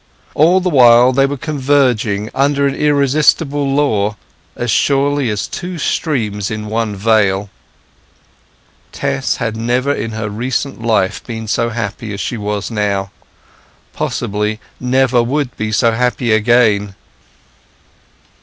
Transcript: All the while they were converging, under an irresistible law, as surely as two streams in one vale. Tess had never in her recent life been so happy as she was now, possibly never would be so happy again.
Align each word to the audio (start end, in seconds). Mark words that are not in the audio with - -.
All 0.33 0.59
the 0.59 0.67
while 0.71 1.11
they 1.11 1.27
were 1.27 1.37
converging, 1.37 2.31
under 2.33 2.65
an 2.65 2.73
irresistible 2.73 3.71
law, 3.71 4.17
as 4.55 4.71
surely 4.71 5.29
as 5.29 5.47
two 5.47 5.77
streams 5.77 6.49
in 6.49 6.65
one 6.65 6.95
vale. 6.95 7.51
Tess 8.91 9.35
had 9.35 9.55
never 9.55 9.93
in 9.93 10.13
her 10.13 10.27
recent 10.27 10.81
life 10.81 11.23
been 11.23 11.47
so 11.47 11.69
happy 11.69 12.11
as 12.15 12.19
she 12.19 12.35
was 12.35 12.71
now, 12.71 13.11
possibly 13.93 14.59
never 14.79 15.21
would 15.21 15.55
be 15.55 15.71
so 15.71 15.91
happy 15.91 16.31
again. 16.31 16.95